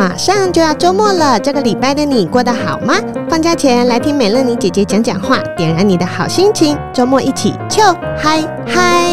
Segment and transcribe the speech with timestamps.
[0.00, 2.94] 马上就要周末了，这个礼拜的你过得好吗？
[3.28, 6.74] 放假前来听美乐妮姐姐讲讲话，点燃你的好心情。
[6.90, 9.10] 周末一起咻嗨嗨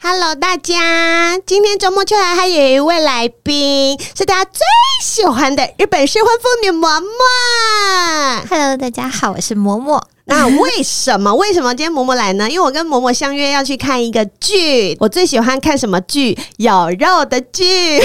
[0.00, 4.62] ！Hello，大家，今天周末秋来还有一位来宾，是大家最
[5.04, 8.48] 喜欢的日本失婚妇女嬷嬷。
[8.48, 10.00] Hello，大家好，我是嬷嬷。
[10.32, 11.34] 那为什么？
[11.34, 12.48] 为什么今天嬷嬷来呢？
[12.48, 14.96] 因为我跟嬷嬷相约要去看一个剧。
[14.98, 16.34] 我最喜欢看什么剧？
[16.56, 17.98] 有肉的剧，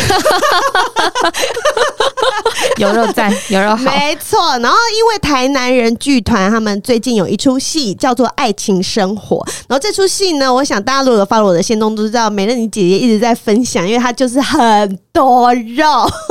[2.76, 3.86] 有肉在，有肉好。
[3.86, 4.60] 没错。
[4.60, 9.38] 然后因为台南人剧团他们最近有一出戏叫做《爱情生活》，
[9.70, 15.86] 然后这出戏呢，我想大家如果有 follow 我的限动都知道，美乐你姐姐一直在分享，因为她就是很多肉。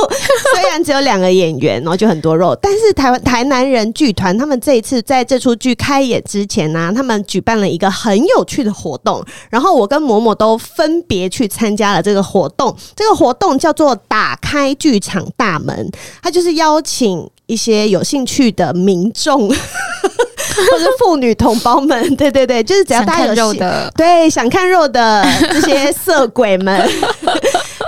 [0.55, 5.75] 虽然只有两个演员，然后就很多肉，但是台湾台南人剧团他们这一次在这出剧。
[5.87, 12.75] 开演之前呢、啊，他们举办了一个很有趣的活动，然后我跟嬷嬷都分别去参加了这个活动。
[12.97, 15.89] 这个活动叫做“打开剧场大门”，
[16.23, 26.91] 它就是邀请一些有兴趣的民众 或者妇女同胞们，对对对，就是只要大家有肉的，对，想看肉的这些色鬼们。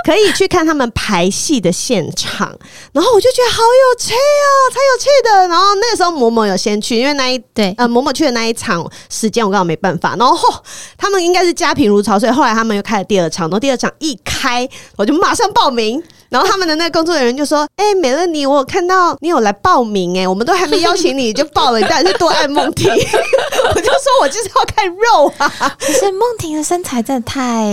[0.08, 2.48] 可以去看他们排戏的现场，
[2.92, 5.48] 然后我就觉得好有趣哦，超有趣的。
[5.48, 10.16] 然后那个时候某某有先去，因为那一对呃某某去的那一场时间我刚好没办法。
[10.18, 10.62] 然后、哦、
[10.96, 13.48] 他们应该是家贫如潮，所以后来他们又开了第二场。
[13.48, 14.66] 然后第二场一开，
[14.96, 16.02] 我就马上报名。
[16.30, 25.48] 然后他们的那个工作人员就说：“哎、欸，美乐妮，我有看到你有来报名、欸，哎，我们都还没邀请你就报了，你到底是多爱梦婷？” 我就说：“我就是要看肉啊！”
[25.80, 27.72] 可是梦婷的身材真的太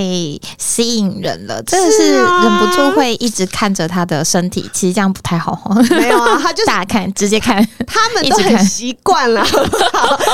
[0.58, 4.70] 吸引人了，真的是忍不住会一直看着他的身体。
[4.74, 5.58] 其实这样不太好，
[5.90, 9.42] 没有啊，他就是 大看，直接看，他们都很习惯了。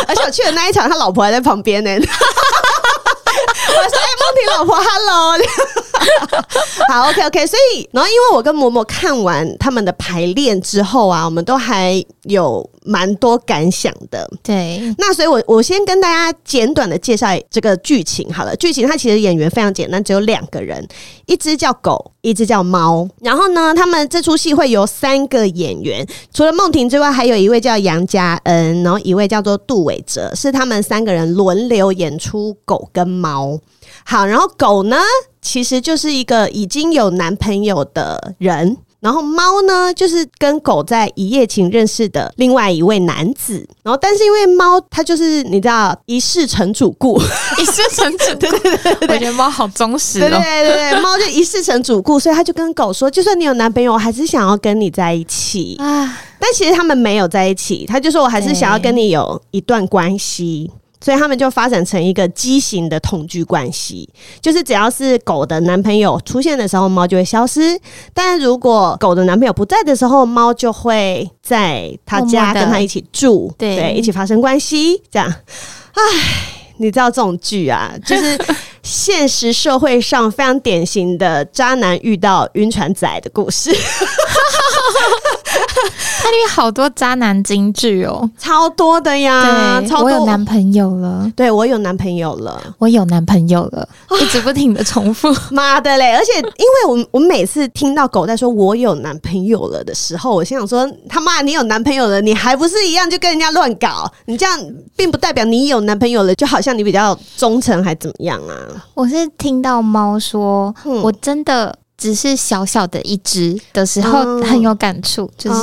[0.07, 1.91] 而且我去的那一场，他老婆还在旁边呢。
[3.71, 4.15] 我说：“哎、欸，
[4.57, 5.37] 老婆，Hello。
[6.89, 7.45] ”好，OK，OK。
[7.45, 14.29] 所以，然后因为我跟嬷嬷看完他们的排练之后啊，我们都还有蛮多感想的。
[14.41, 18.55] 对，那所以我我先跟大家简短的介绍这个剧情好了。
[18.55, 20.85] 剧情它其实演员非常简单，只有两个人，
[21.27, 23.07] 一只叫狗，一只叫猫。
[23.21, 33.59] 然后呢，他们这出戏会有三个演员，除了梦婷之外，还有一位叫杨佳恩，然后一位叫做杜伟哲，是他们三个人轮流演出狗跟猫。
[34.03, 34.97] 好，然后狗呢，
[35.41, 43.67] 其实就是一个已经有男朋友的人，然后猫呢，就是跟狗在一夜情认识的另外一位男子。
[43.83, 47.19] 然后，但是因为猫它就是你知道一世成主顾，
[47.59, 56.19] 一世成主顾， 对对对对，我觉得猫好忠实哦，对对对对，猫就一世成主顾，所以他就跟狗说，就算你有男朋友，我还是想要跟你在一起啊。
[56.39, 60.71] 但其实他们没有在一起，他就说我还是想要跟你有一段关系。
[61.01, 64.07] 所以他们就发展成一个畸形的同居关系，
[64.39, 67.75] 就是只要是狗的男朋友出现的时候，猫就会消失；
[68.13, 75.01] 但如果狗的男朋友不在的时候，猫就会在他家跟他一起住，对，一起发生关系。
[75.11, 76.01] 这样，唉，
[76.77, 78.37] 你知道这种剧啊，就是
[78.83, 83.71] 现实社会上非常典型的渣男遇到晕船仔的故事。
[86.23, 89.81] 它里面好多渣男金句哦，超多的呀！
[89.87, 90.05] 超多。
[90.05, 93.87] 我有男朋友了，对，我有男朋友了，我有男朋友了，
[94.21, 95.33] 一直不停的重复。
[95.49, 96.15] 妈的嘞！
[96.15, 104.09] 而且因为我我每次听到狗在说我有男朋友了的时候，我心想说他妈，你有男朋友了，你还不是一样就跟人家乱搞？
[104.25, 104.59] 你这样
[104.95, 108.53] 并不代表你有男朋友了，就好像你比较忠诚还怎么样啊？
[108.93, 111.75] 我是听到猫说，嗯、我真的。
[112.01, 115.59] 只是小小的一只的时候很有感触，就是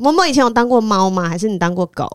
[0.00, 1.28] 嬷嬷以前有当过猫吗？
[1.28, 2.08] 还是你当过狗？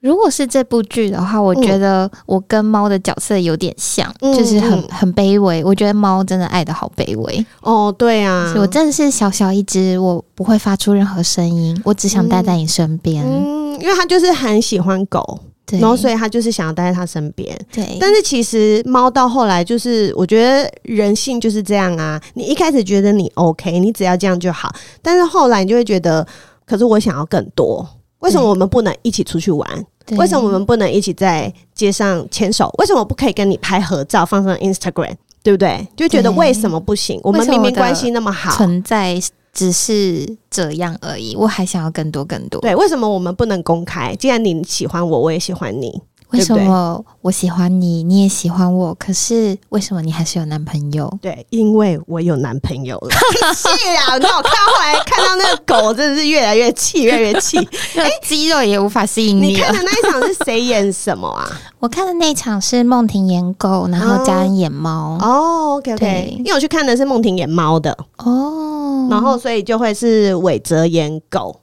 [0.00, 5.64] 如果是这部剧的话，我觉得我跟猫的角色有点像，嗯、就是很很卑微。
[5.64, 13.24] 我觉得猫真的爱的好卑微哦，对啊，我真的是小小一只，我不会发出任何声音，我只想待在你身边。
[13.24, 15.40] 嗯，因为他就是很喜欢狗。
[15.64, 17.56] 对，然后所以他就是想要待在他身边。
[17.72, 22.20] 对，但是其实猫到后来就是，我觉得人性就是这样啊。
[22.34, 26.26] 你一开始觉得你 OK，你只要这样就好，但是后来你就会觉得，
[26.66, 27.86] 可是我想要更多。
[28.18, 29.86] 为什么我们不能一起出去玩？
[30.16, 32.72] 为什么我们不能一起在街上牵手？
[32.78, 35.14] 为什么不可以跟你拍合照放上 Instagram？
[35.42, 35.84] 对不对？
[35.96, 37.20] 就觉得为什么不行？
[37.24, 39.20] 我们明明关系那么好，存在
[39.52, 41.36] 只是这样而已。
[41.36, 42.60] 我还想要更多更多。
[42.60, 44.14] 对，为什么我们不能公开？
[44.16, 46.00] 既然你喜欢我，我也喜欢你。
[46.32, 48.94] 为什么我喜欢你，你也喜欢我？
[48.94, 51.12] 可是为什么你还是有男朋友？
[51.20, 53.08] 对，因为我有男朋友了。
[53.54, 54.16] 气啊！
[54.18, 57.58] 那我看到后来看到那个狗，真的是越来越气，越来越气。
[57.96, 59.48] 哎，肌肉也无法吸引你。
[59.48, 61.46] 你看的那一场是谁演什么啊？
[61.78, 65.18] 我看的那一场是梦婷演狗，然后嘉恩演猫。
[65.20, 66.34] 哦，OK OK。
[66.38, 71.60] 因为我去看的是梦婷演猫的哦，然后所以就会是伟泽演狗。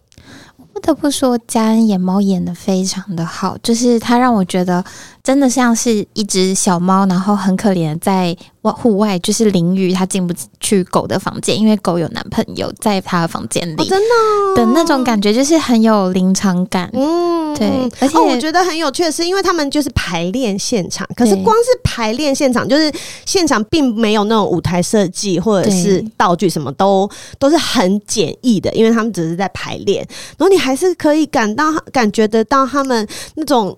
[0.79, 4.83] 不得不说，嘉恩演猫演的非常的好，就是他让我觉得
[5.21, 8.35] 真的像是一只小猫，然后很可怜在
[8.71, 16.89] 户外就是淋雨，他进不去狗的房间，因为狗有男朋友在他的房间里，哦，真的的那种感觉，就是很有临场感。
[16.93, 17.67] 嗯，对，
[17.99, 22.91] 而且，哦，我觉得很有趣的是，因为他们就是排练现场，可是光是排练现场，就是
[23.25, 30.05] 现场并没有那种舞台设计或者是道具，什么都都是很简易的，因为他们只是在排练，
[30.37, 33.75] 然后你还是可以感到感觉得到他们那种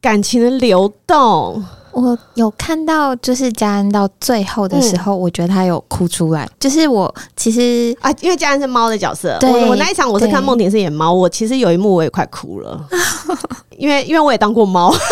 [0.00, 1.64] 感情的流动。
[1.96, 6.46] 我有看到，就是佳恩到最后的时候，嗯、我觉得他有哭出来。
[6.60, 12.78] 就是我其实啊，因为佳恩是猫的角色，我我那一场我是看梦婷是演猫，我其实有一幕我也快哭了，
[13.78, 14.94] 因为因为我也当过猫。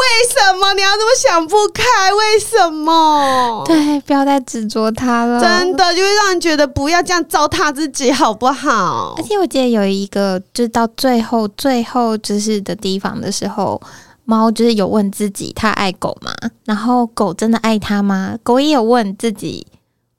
[0.00, 1.82] 为什么你要那么想不开？
[2.14, 3.62] 为什么？
[3.66, 5.40] 对，不要再执着他了。
[5.40, 9.14] 真的，就会让人觉得不要这样糟蹋自己，好不好？
[9.16, 13.80] 而且我记得有一个，就是到最后、最后就是的地方的时候，
[14.24, 16.32] 猫就是有问自己，他爱狗吗？
[16.64, 18.36] 然后狗真的爱他吗？
[18.42, 19.66] 狗也有问自己，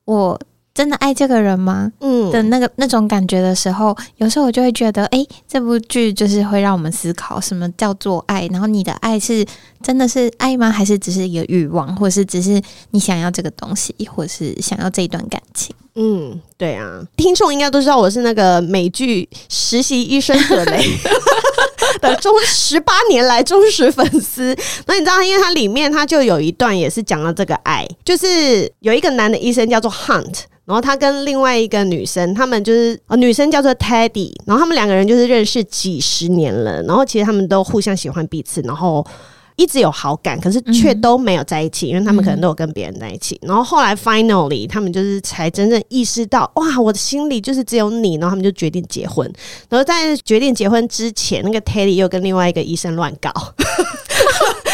[0.06, 0.39] 我。
[0.74, 1.92] 真的爱这个人吗？
[2.00, 8.48] 嗯，的那个那种感觉的时候，有时候我就会觉得，哎、欸，这部剧就是会让我们思考什么叫做爱。
[8.48, 9.45] 然后你的爱是
[9.83, 10.72] 真的是爱吗？
[10.72, 12.62] 还是只是一个欲望，或者是只是
[12.92, 15.75] 你想要这个东西，或是想要这一段感情？
[15.95, 20.77] 嗯，对啊，听众应该都知道我是那个美剧《实习医生的雷》
[22.01, 24.56] 的忠十八年来忠实粉丝。
[24.88, 30.42] 那你知道，因为它里面它就有一段也是讲到这个爱，就是有一个男的医生叫做 Hunt。
[30.63, 39.06] 然后他跟另外一个女生，他们就是哦，女生叫做 Teddy，然后他们两个人就是认识几十年了，然后其实他们都互相喜欢彼此，然后
[39.62, 43.40] 一直有好感，可是却都没有在一起，因为他们可能都有跟别人在一起。
[43.44, 49.31] 然后后来 finally，他们就是才真正意识到，哇，我的心里就是只有你，然后他们就决定结婚。
[49.69, 53.31] 然后在决定结婚之前，那个 Teddy 又跟另外一个医生乱搞。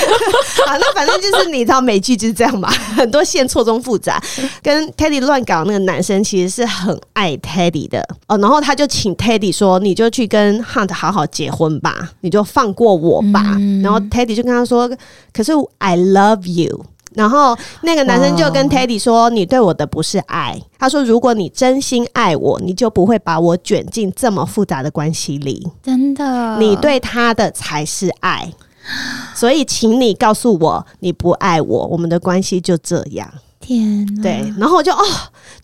[0.67, 4.21] 啊，那反正就是你知道美剧就是这样吧， 很多线错综复杂。
[4.61, 13.55] 跟 Teddy 乱搞那个男生其实是很爱 Teddy 的哦，然后他就请 Teddy 说：“你就去跟 Hunt 好好结婚吧，你就放过我吧。
[13.57, 14.89] 嗯”然后 Teddy 就跟他说
[15.33, 25.67] ：“可是 I love you。”然后那个男生就跟 Teddy 说：“你对我的不是爱。”他说：“如果你真心爱我，你就不会把我卷进这么复杂的关系里。
[25.81, 28.53] 真的，你对他的才是爱。”
[29.35, 33.31] 所以，请你告诉我，你不爱我，我们的关系就这样。
[33.59, 35.03] 天，对，然后我就哦，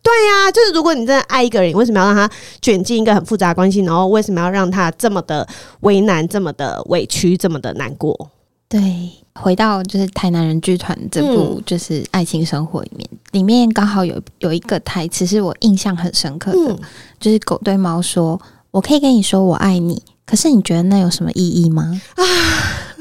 [0.01, 2.29] 对呀、啊，就是如果你真的爱一个人，为什么要让他
[2.61, 3.79] 卷进一个很复杂的关系？
[3.81, 5.47] 然后为什么要让他这么的
[5.81, 8.29] 为难、这么的委屈、这么的难过？
[8.67, 16.79] 对，回到就是台南人剧团这部就是爱情生活里面，嗯、里面刚好有有一个台词是我印象很深刻的，嗯、
[17.19, 22.01] 就是狗对猫说：“我可以跟你说我爱你。”可是你觉得那有什么意义吗？
[22.15, 22.23] 啊，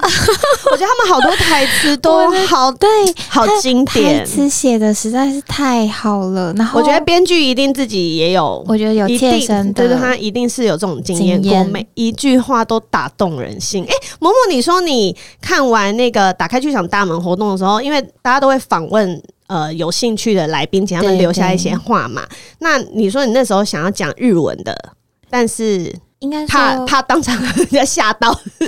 [0.73, 2.89] 我觉得他们好多台词都好对，
[3.29, 6.53] 好经典，台词写的实在是太好了。
[6.55, 13.85] 然后我觉得编剧一定自己也有，我觉得有切身的，对对，他一定是有这种经验过，每一句话都打动人心。
[13.85, 22.27] 哎，嬷嬷，你说你看完那个打开剧场大门活动的时候，因为大家都会访问呃有兴趣的来宾，请他们留下一些话嘛。
[22.59, 24.77] 那你说你那时候想要讲日文的，
[25.31, 25.95] 但是。
[26.22, 27.38] 应该怕怕当场
[27.72, 28.68] 要吓到， 对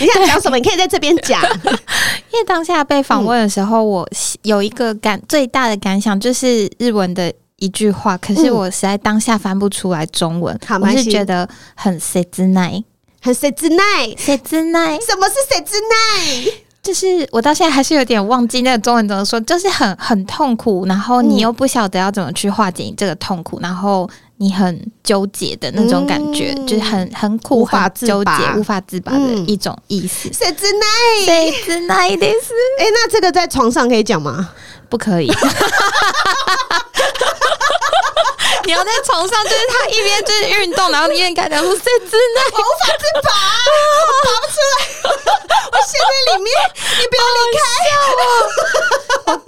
[0.00, 0.56] 你想讲什么？
[0.56, 1.42] 你可以在这边讲。
[2.32, 4.08] 因为当下被访问的时候，我
[4.42, 12.84] 有一个感最大的感想就是日文的一句话，可是我实在当下翻不出来中文，嗯、我是觉得很切ない，
[13.20, 15.00] 很切ない，切ない。
[15.04, 16.52] 什么是切ない？
[16.82, 30.28] 就是我到现在还是有点忘记那个中文怎么说，就是很很痛苦，然后你又不晓得要怎么去化解你这个痛苦，然后你很纠结的那种感觉，嗯、就是很很苦、无法自拔、纠结、无法自拔的一种意思。
[30.28, 30.86] 切な
[31.24, 32.52] い，切ないです。
[32.78, 34.50] 哎，那这个在床上可以讲吗？
[34.88, 35.26] 不可以。
[38.64, 43.30] 你要在床上，就是他一边就是运动，然后一边跟他讲说：“这真的我无法自拔，
[44.02, 44.89] 我拔不出来，我陷
[46.09, 46.49] 在里面，
[46.99, 47.63] 你不要离开
[48.01, 49.41] 我。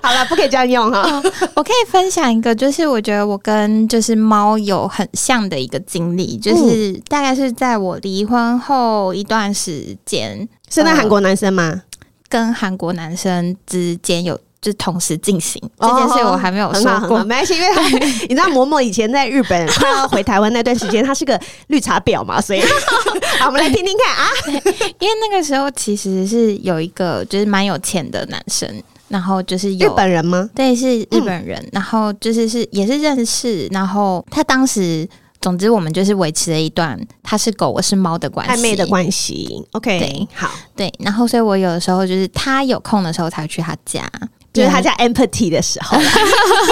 [0.02, 1.22] ”好了，不可以这样用哈。
[1.54, 11.82] 我可以分享一个，就是我觉得我跟就是猫有很像的一个经历，就是大概是在我离婚后一段时间，是那韩国男生吗？
[12.28, 14.38] 跟韩国男生之间有。
[14.60, 22.60] 就同时进行这件事，我还没有说过，哦、没关系，因为 你知道嬷嬷以前在日本快要回台湾那段时间，她是个绿茶婊嘛，所以
[23.40, 24.30] 好，我们来听听看啊。
[25.00, 28.68] 因为那个时候其实是有一个就是蛮有钱的男生，
[29.08, 30.48] 然后就是有日本人吗？
[30.54, 35.08] 对，是日本人，嗯、然后就是是也是认识，然后他当时。
[35.42, 39.66] 总之，我们就是维持了一段他是狗，我是猫的关系，暧昧的关系。
[39.72, 40.92] OK，对，好，对。
[40.98, 44.06] 然后，所以我有的时候就是他有空的时候才去他家，
[44.52, 45.98] 就是他家 empty 的时候，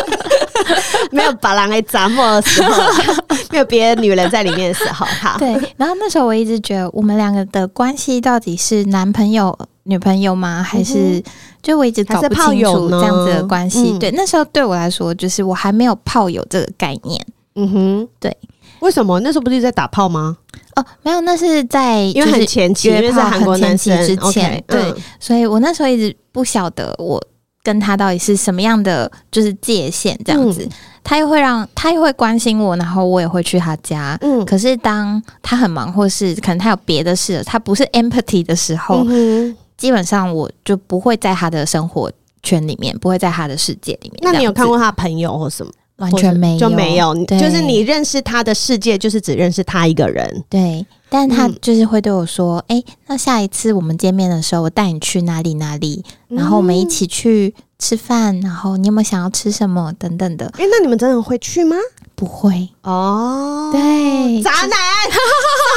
[1.12, 2.82] 没有把狼给砸没的时候，
[3.50, 5.06] 没有别的女人在里面的时候。
[5.06, 5.48] 哈，对。
[5.76, 10.62] 然后那时候我一直觉得，我们两个的关系到底是男朋友、女朋友吗？
[10.62, 11.22] 还是
[11.62, 13.92] 就我一直搞不清楚这样子的关系？
[13.92, 17.24] 嗯、对，那时候对我来说，就是我还没有炮友这个概念。
[17.54, 18.36] 嗯哼，对。
[18.80, 20.36] 为什么那时候不是在打炮吗？
[20.76, 27.20] 哦，没有，那是在因为很前期，因为在韩国男生之前，对，嗯、所以我那时候一直不晓得我
[27.62, 30.64] 跟他到底是什么样的就是界限这样子。
[30.64, 30.70] 嗯、
[31.04, 34.16] 他又会让他又会关心我，然后我也会去他家。
[34.22, 42.10] 嗯，可是当他很忙，或是可能他有别的事，他不是 empathy 的时候，嗯、基本上我就不会在他的生活
[42.42, 44.18] 圈里面，不会在他的世界里面。
[44.22, 45.72] 那你有看过他朋友或什么？
[45.98, 50.44] 完全没有，就没有，就是你认识他的世界，就是只认识他一个人。
[50.48, 61.76] 对，但他就是会对我说：“哎、嗯欸，那下一次我们见面的时候，我带你去哪里哪里，然后我们一起去吃饭，然后你有没有想要吃什么等等的。”哎、欸，那你们真的会去吗？
[62.14, 64.78] 不会哦，对，渣男。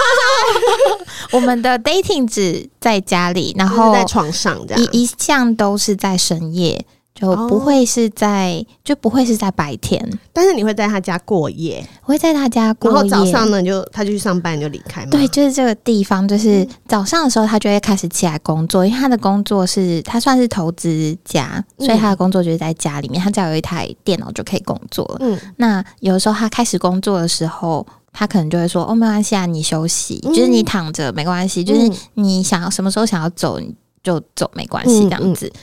[1.32, 6.86] 我们的 dating 只在家里，然后在床上这样，一一向都是在深夜。
[7.22, 15.10] 就不会是在，哦、就不会是在白天，但是你会在他家过夜，我会在他家过夜，然后早上呢，就他就去上班就离开嘛。
[15.12, 25.18] 对，就是这个地方，就是早上的时候他就会开始起来工作，因为他的工作是他算是投资家，所以他的工作就是在家里面，他只要有一台电脑就可以工作。
[25.20, 33.74] 嗯，那有的时候他开始工作的时候，他可能就会说：“哦，没关系啊，你休息，嗯、就是你躺着没关系，就是你想要什么时候想要走你
[34.04, 35.46] 就走，没关系，这样子。
[35.46, 35.62] 嗯”嗯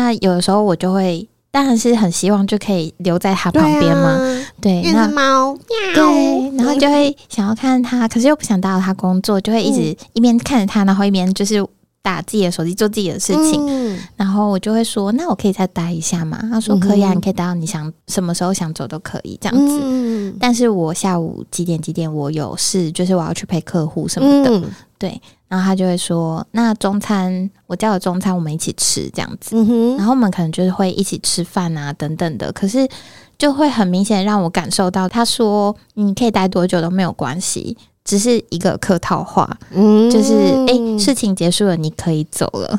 [0.00, 4.18] 那有的时候我就会，当然是很希望就可以留在他旁边嘛。
[4.58, 5.54] 对，那猫，
[5.94, 11.62] 对，然后就会想要看他，可是又不想打扰他工作，就会一直一边看着他，然后一边就是
[12.00, 13.62] 打自己的手机做自己的事情。
[13.68, 19.78] 嗯、然后我就会说：“那我可以再待一下吗？”他说：“可以啊，你可以待到你想什么时候想走都可以这样子。
[19.82, 24.50] 嗯”但是我下午几点几点我有事，就是我要去陪客户什么的。
[24.50, 24.64] 嗯、
[24.98, 25.20] 对。
[25.50, 29.56] 然后他就会说：“那中餐我叫了中餐，我们一起吃这样子。
[29.56, 32.52] 嗯”然后我们可能就是会一起吃饭啊，等等的。
[32.52, 32.88] 可是
[33.36, 40.34] 就会很明显让我感受到，他说：“你可以待多久都没有关系，只是一个客套话。”嗯，就是
[40.66, 42.78] 哎，事情结束了，你可以走了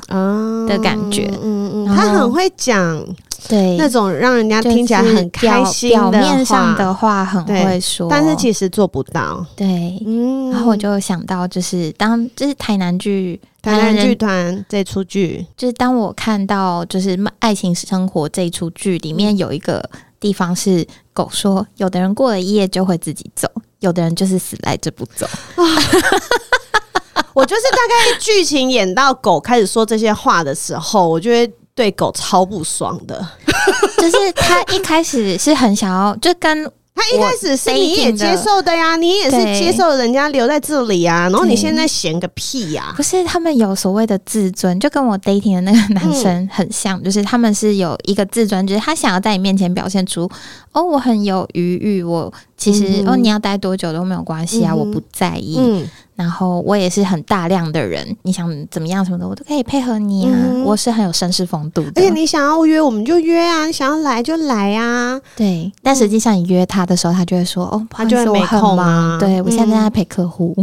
[0.68, 1.32] 的感觉。
[1.42, 3.04] 嗯嗯，他很会讲。
[3.50, 9.44] 对，那种让人家听起来很开心的话，表面上的话很会说，但是其实做不到。
[9.56, 23.50] 对，嗯，然后我就想到，就是当就是台南剧台南剧团这出剧，就是当我看到就是《爱情生活》这一出剧里面有一个地方是狗说，有的人过了一夜就会自己走，
[23.82, 25.28] 有的人就是死赖着不走。
[27.34, 31.54] 我就是大概剧情演到狗开始说这些话的时候，我就会。
[31.74, 33.26] 对狗超不爽的，
[33.98, 42.94] 就是他一开始是很想要，就跟他一开始是你也接受的呀，你也是接受人家留在这里呀，然后你现在嫌个屁呀？
[42.98, 50.30] 不是他们有所谓的自尊，就跟我 dating 的那个男生很像，就是他们是有一个自尊，就是他想要在你面前表现出
[50.74, 55.86] 哦，我很有余裕，我其实哦，你要待多久都没有关系啊，我不在意。
[56.22, 60.32] 然后我也是很大量的人，你想怎么样什么的，我都可以配合你啊。
[60.32, 65.20] 嗯、我是很有绅士风度的，而且你想要约我们就约啊，你想要来就来啊。
[65.36, 70.56] 对，但实际上你约他的时候，他就会说：“哦，他就会没空吗？”对，我现在在陪客户。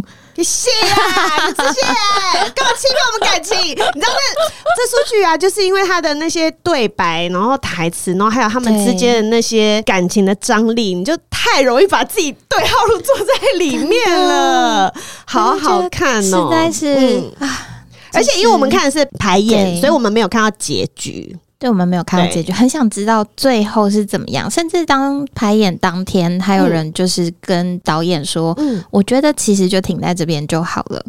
[0.43, 1.81] 谢啊， 谢谢，
[2.55, 3.59] 干嘛欺骗我们感情？
[3.59, 14.95] 你知道这这出剧啊，就是因为他的那些对白，然后台词，然后还有他们之间的那些感情的张力，你就太容易把自己对号入座在里面了，
[15.27, 17.23] 好好看哦，实在是！
[18.13, 21.37] 而且因为我们看的是排演，所以我们没有看到结局。
[21.59, 24.49] 对，我们没有看到结局，很想知道最后是怎么样。
[24.49, 31.05] 甚至当排演当天，还有人就是跟导演说：“嗯，我觉得其实就停在这边就好了。”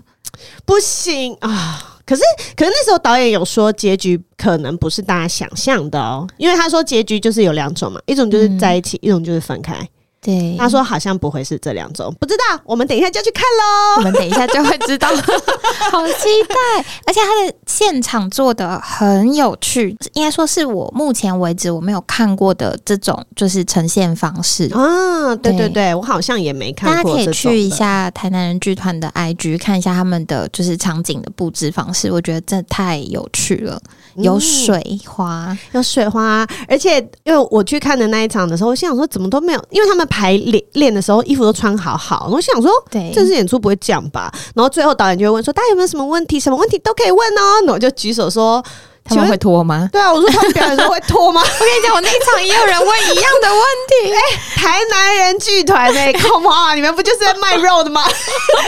[0.66, 1.98] 不行啊！
[2.06, 2.24] 可是，
[2.56, 9.76] 可是那时候导演有说结局可能不是大家想象的哦，因为他说结局就是有两种嘛，一种就是在一起，嗯、一种就是分开。
[10.22, 13.98] 对，他说好像不会是这两种，不知道，我们等一下就去看喽。
[13.98, 15.08] 我们等一下就会知道，
[15.90, 16.14] 好期
[16.48, 16.86] 待！
[17.06, 25.34] 而且他的现场做的很有趣，应该说是我目前为止我没有看过的这种就是呈现方式啊。
[25.38, 26.96] 对对对，我好像也没看过。
[26.96, 33.82] 大家可以去一下台南人剧团的 IG 看一下他们的就是场景的布置方式，我觉得这太有趣了。
[34.16, 44.30] 有水花，嗯、有水花，而且因为我去看的那一场的时候，我心想说怎么都没有，因为他们排练练的时候衣服都穿好好，我想说，对，这次演出不会这样吧？
[44.56, 46.40] 然后最后导演就会问说，大家有没有什么问题？
[46.40, 47.42] 什么问题都可以问哦。
[47.66, 48.64] 然后我就举手说。
[49.10, 49.90] 他们会脱吗？
[49.92, 51.42] 对啊，我说他们表演的时候会脱吗？
[51.60, 54.14] 我跟你讲，我那一场也有人问一样的问题。
[54.14, 58.04] 哎、欸，台南人剧团哎， Come on，你们不就是在卖肉的吗？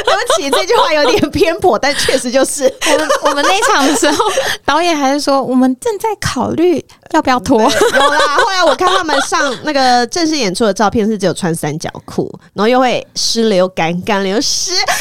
[0.05, 2.71] 对不起，这句话有点偏颇，但确实就是。
[2.91, 4.25] 我们我们那一场的时候，
[4.65, 7.61] 导演还是说我们正在考虑要不要脱。
[7.61, 14.95] 有啦，后来我看他们上那个正式演出的照片是只有穿三角裤，然后又会湿流干，干流湿啊。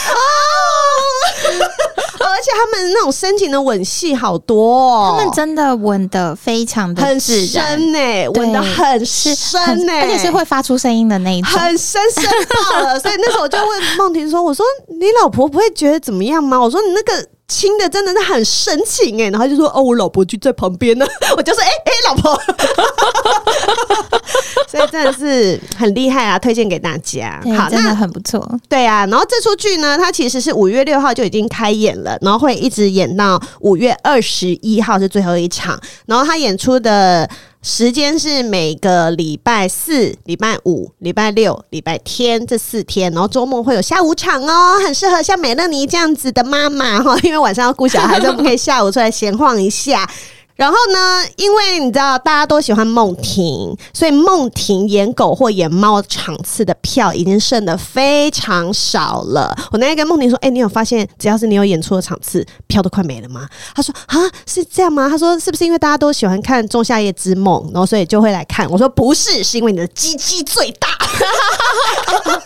[2.30, 12.24] 而且他们那种深情的吻戏好多哦，他们真的吻的非常的很深呢、欸，吻的很深呢、欸，而且是会发出声音的那一种，很深深
[12.70, 12.98] 爆了。
[12.98, 21.04] 所以那时候我就问梦婷说：“我说你老婆不会觉得怎么样吗？”我说：“你那个。”亲的真的是很深情哎、欸，然后他就说哦，我老婆就在旁边呢，
[21.36, 22.40] 我就说哎哎、欸欸，老婆，
[24.70, 27.42] 所以真的是很厉害啊，推荐给大家。
[27.58, 28.48] 好，真的很不错。
[28.68, 35.76] 对啊，然后这出剧呢，它其实是五月六号就已经开演了，然后会一直演到五月二十一号是最后一场，
[36.06, 37.28] 然后他演出的。
[37.62, 50.08] 时间是每个礼拜四、礼拜五、礼拜六、礼拜天这四天，然后周末会有下午场哦，很适合像美乐妮这样子的妈妈哈，因为晚上要顾小孩，所以我们可以下午出来闲晃一下。
[50.60, 59.56] 然后呢，因为你知道大家都喜欢梦婷，所以梦婷演狗或演猫场次的票已经剩的非常少了。
[59.72, 70.88] 我那天跟梦婷说：“哎、欸，你有发现，只要是你有演出的场次，票都快没了吗？”她说：“啊，是这样吗？”她说：“是不是因为大家都喜欢看《仲夏夜之梦》，然后所以就会来看？”我说：“不是，是因为你的鸡鸡最大。”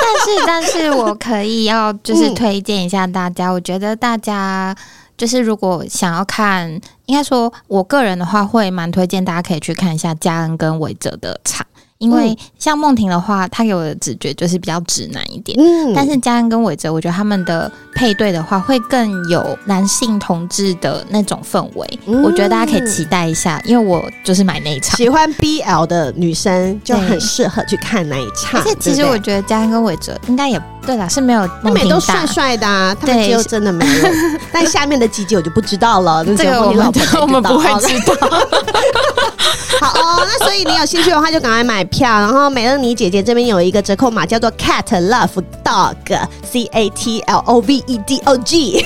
[0.00, 4.74] 但是，但是我可以要就是推荐一下大家，嗯、我觉得大家。
[5.16, 11.66] 就是如果想要看，应该说我个人的话，会蛮推荐大家可以去看一下嘉恩跟韦哲的场。
[11.98, 15.58] 因为像梦婷的话，她给我的直觉就是比较直男一点。
[15.58, 21.98] 嗯，但是嘉恩跟伟哲，我觉得他们的配对的话，会更有男性同志的那种氛围。
[22.06, 24.96] 嗯，我觉得大家可以期待一下，因为我就是买那一场。
[24.96, 28.60] 喜欢 BL 的女生就很适合去看那一场。
[28.60, 34.08] 而且其实我觉得嘉恩跟伟哲应该也对啦，是没有他们也都帅帅的啊，他们肌肉真的没有。
[34.52, 38.14] 但下面的几集我就不知道了， 这个我们我们不会知道。
[39.80, 42.08] 好哦，那所以你有兴趣的话，就赶快买票。
[42.08, 48.84] 然后美乐妮姐姐这边有一个折扣码，叫做 Cat Love Dog，C A T L O V E D O G。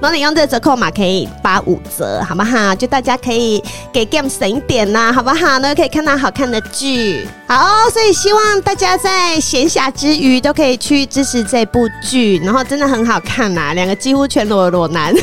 [0.00, 2.72] 然后你用这个折扣码可以八五折，好不好？
[2.74, 5.58] 就大家可以给 Game 省一点呐，好不好？
[5.58, 7.26] 呢可以看到好看的剧。
[7.48, 15.12] 好哦，所以希望大家在闲暇之余都可以去支持这部剧，然后真的很好看呐，两个几乎全裸裸男。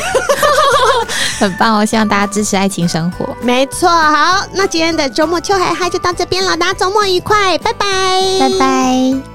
[1.40, 1.86] 很棒哦！
[1.86, 3.36] 希望大家支持爱情生活。
[3.42, 9.35] 没错，好，那今天的周末秋海嗨就到这边了，大家周末愉快，拜拜，拜拜。